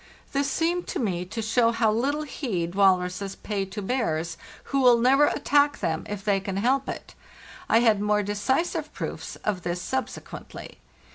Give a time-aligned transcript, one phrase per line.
[0.33, 4.97] This seemed to me to show how little heed walruses pay to bears, who will
[4.97, 7.13] never attack them if they can help it.
[7.69, 10.77] I had more decisive proofs of this sub sequently.